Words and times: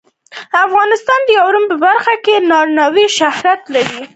افغانستان 0.65 1.19
د 1.25 1.29
یورانیم 1.39 1.65
په 1.71 1.75
برخه 1.85 2.13
کې 2.25 2.35
نړیوال 2.51 3.15
شهرت 3.17 3.61
لري. 3.73 4.01